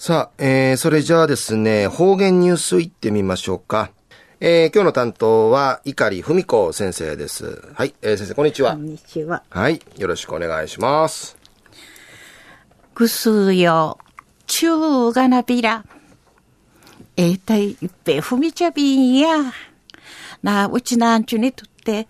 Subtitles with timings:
[0.00, 3.90] さあ、えー、それじゃあですね、方言ニュースいってみましょうか。
[4.38, 7.68] えー、今日の担当は、碇文子先生です。
[7.74, 8.74] はい、えー、先生、こんにちは。
[8.74, 9.42] こんにちは。
[9.50, 11.36] はい、よろしくお願いします。
[12.94, 13.98] ぐすよ、
[14.46, 15.84] ちゅうがなびら。
[17.16, 19.52] えー、たい、いっぺ、ふみちゃびんや。
[20.44, 22.06] な、うちなんちゅにとって、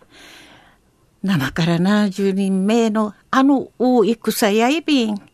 [1.22, 5.27] 生からな十人目のあの大戦やいびん。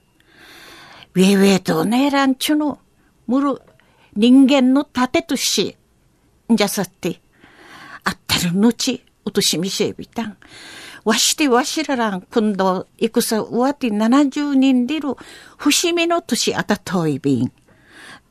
[1.17, 2.81] ウェウェとねらんちゅの、
[3.29, 3.63] むる
[4.17, 5.77] 人間の盾とし、
[6.53, 7.21] んじゃさって、
[8.03, 10.37] あったるのち、うとしみせびたん。
[11.05, 15.15] わしてわしららん、今度、戦うわて七十人でる、
[15.57, 17.53] 節目の年あたといびん。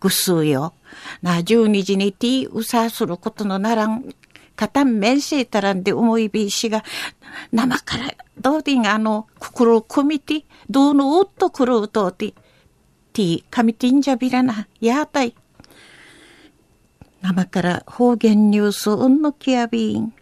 [0.01, 0.73] ぐすうよ。
[1.21, 4.13] な、十二時にティーうさすることのならん、
[4.57, 6.83] かたんめんせいたらんで思いびしが、
[7.53, 12.33] 生から、どうでんあの、心を込みて、どうのうっとくるうとうて、
[13.13, 15.35] ティー、ミティンジャビラナ、やーたい。
[17.21, 20.13] 生から方言ニュースうんのきやびん。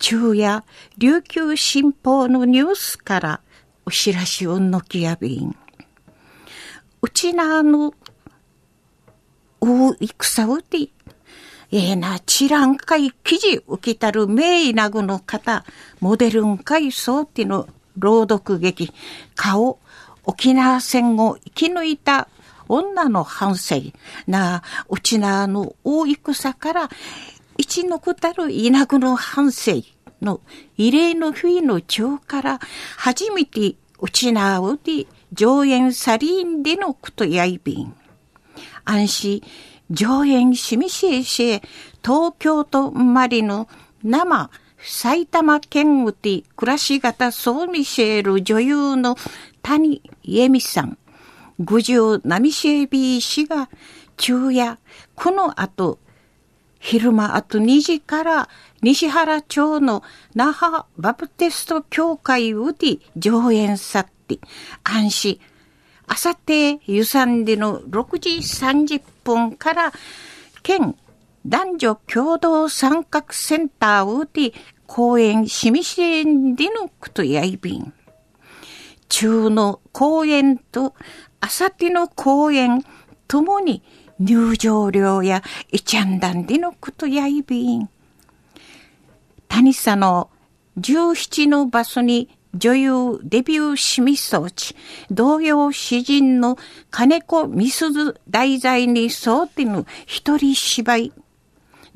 [0.00, 0.64] 昼夜、
[0.96, 3.40] 琉球新報のニュースから
[3.84, 5.54] お知らしうんのきやびん。
[7.02, 7.92] うちなあの、
[9.60, 10.78] う戦うて、
[11.70, 15.64] ええな、ちらんかい記事受けたる名医なぐの方、
[16.00, 18.92] モデルンかいそうての朗読劇、
[19.34, 19.78] 顔、
[20.24, 22.28] 沖縄戦を生き抜いた
[22.68, 23.76] 女の反省
[24.26, 26.90] な、うちなの大戦から
[27.56, 29.82] 一のくたる稲ぐの反省
[30.22, 30.40] の
[30.76, 32.60] 異例の日の長から
[32.96, 37.94] 初めてうちなうで上演サリーンでのことやいびん。
[38.84, 39.42] 安心、
[39.90, 41.62] 上演しみしえしえ、
[42.04, 43.68] 東京都マリの
[44.02, 44.50] 生
[44.86, 49.16] 埼玉県うて暮らし方そう見せる女優の
[49.62, 50.98] 谷恵美さん、
[51.58, 53.70] 五十波シェービー氏が
[54.18, 54.78] 昼夜、
[55.14, 55.98] この後、
[56.78, 58.48] 昼間あと2時から
[58.82, 60.02] 西原町の
[60.34, 64.38] 那覇バプテスト教会うで上演さって、
[64.82, 65.40] 安心、
[66.06, 69.92] あさってゆさんでの6時30分から
[70.62, 70.94] 県
[71.46, 74.54] 男女共同参画センターうで
[74.86, 77.92] 公演しみしえんでのことやいびん。
[79.08, 80.94] 中の公演と
[81.40, 82.84] あさっての公演
[83.28, 83.82] ともに
[84.18, 87.88] 入場料やいちゃんだんでのことやいびん。
[89.48, 90.30] 谷さの
[90.78, 94.76] 17の場所に女優デビューしみそうち、
[95.10, 96.56] 同様詩人の
[96.90, 101.12] 金子みすず題材に沿ってぬ一人芝居、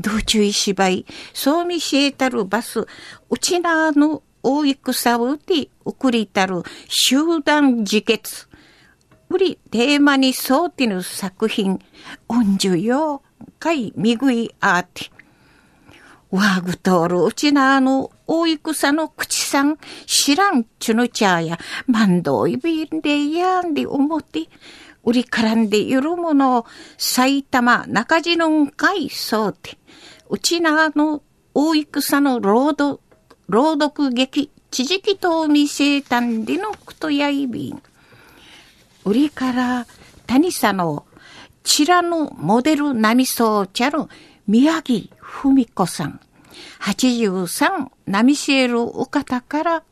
[0.01, 2.87] 道中芝居、そう見しえたるバス、
[3.31, 8.49] うちなの大戦をうて送りたる集団自決。
[9.29, 11.79] 売りテーマに沿ってぬ作品、
[12.29, 13.23] 恩寿よ、
[13.59, 15.11] かいみぐいあって。
[16.31, 24.49] わぐとおるうちなあの大戦の口さん知らんちゅのちゃや、万道いびんでやんで思って、
[25.05, 26.67] 売りからんでゆるもの
[26.97, 29.79] 埼玉中地のんかいそうて、
[30.29, 31.23] うちなの
[31.55, 33.01] 大戦のロード
[33.49, 37.83] 朗読劇、地磁気と見せたんでのくとやいびん。
[39.05, 39.87] 売りから
[40.27, 41.07] 谷さの
[41.63, 44.05] ちらのモデル並そうちゃる
[44.47, 46.21] 宮城文子さん。
[46.81, 49.83] 83波シエルお方から、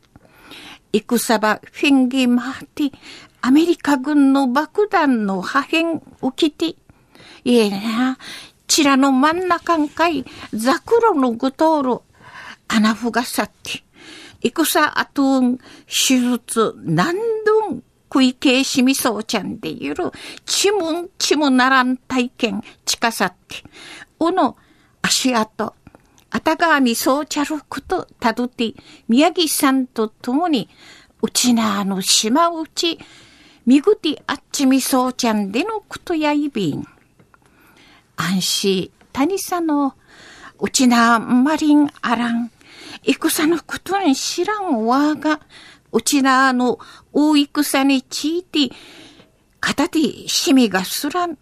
[0.93, 2.93] 戦場フィンギマーティ、
[3.47, 6.75] アメリカ軍の爆弾の破片を着て、
[7.45, 8.19] いえな、
[8.67, 12.03] ちらの真ん中んかい、ザクロのグトール、
[12.67, 13.85] 穴ふがさって、
[14.43, 17.15] 戦あとん、手術、何
[17.45, 20.11] 度ん、食いけしみそうちゃんでゆる、
[20.45, 23.63] ちむんちむならん体験、近さって、
[24.19, 24.57] おの
[25.03, 25.73] 足跡、
[26.31, 28.75] あたがみそうちゃることたどって、
[29.07, 30.69] 宮城さんと共に、
[31.23, 32.99] うちなあの島うち、
[33.67, 36.87] みぐてあっちみそうちゃんでのことやいびん。
[38.17, 39.95] 安心、谷さの、
[40.61, 42.53] うちなまりんあらん。
[43.03, 45.41] 戦のことに知らんわが、
[45.91, 46.79] うちらの
[47.13, 48.73] 大戦について、
[49.59, 51.37] 片手しみがすらん。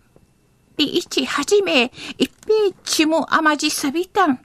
[0.79, 4.41] で、いちはじめ、一平ちもあまじさびたん。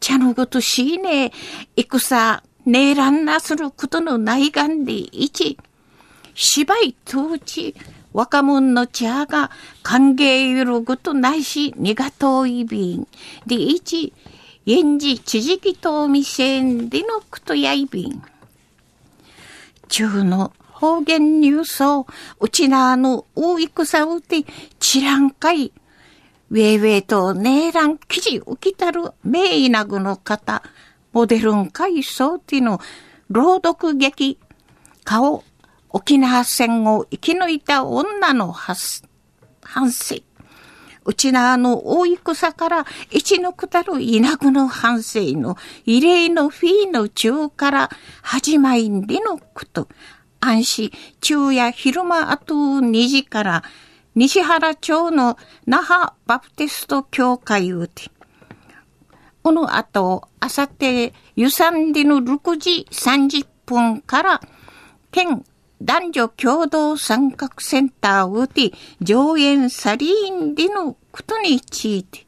[0.00, 1.32] 茶のごとしいね、
[1.76, 5.58] 戦、ねえらんなすることのないがんで、いち、
[6.40, 7.74] 芝居当時、
[8.12, 9.50] 若者の茶が
[9.82, 13.08] 歓迎ゆることないし、にがといびん。
[13.44, 14.12] で、いち、
[14.64, 18.22] 現時知識と未成でのくとやいびん。
[19.88, 22.06] 中の方言ニュースを
[22.38, 24.44] うちなの大戦うて
[24.78, 25.72] 知らんかい。
[26.50, 30.62] ウェイウェイとネーラン記事浮きたる名医なぐの方、
[31.12, 32.78] モデルン回想っての
[33.28, 34.38] 朗読劇、
[35.02, 35.42] 顔、
[35.90, 38.76] 沖縄戦を生き抜いた女の反
[39.90, 40.16] 省。
[41.04, 45.56] うちなの大戦から一のくたる稲具の反省の
[45.86, 47.90] 異例のフィーの中から
[48.20, 49.88] 始まりでのこと。
[50.40, 50.92] 安心、
[51.22, 53.64] 昼夜昼間あと2時から
[54.14, 58.10] 西原町の那覇バプテスト教会うて。
[59.42, 64.40] この後、あさって湯山での6時30分から
[65.10, 65.42] 県
[65.80, 72.26] 男女共同参画センターをて上演サリーンでのことについて、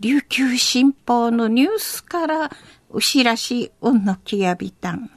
[0.00, 2.50] 琉球新報のニュースから
[2.90, 5.10] お知らしおんのきやびたん。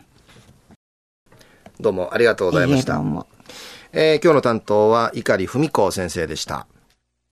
[1.80, 3.02] どうもありがとうございました。
[3.94, 6.68] えー、今日の担当は碇文子先生でした。